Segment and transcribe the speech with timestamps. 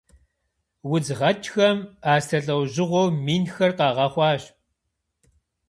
[0.91, 1.77] Удз гъэкӏхэм
[2.13, 4.43] астрэ лӏэужьыгъуэу минхэр къагъэхъуащ.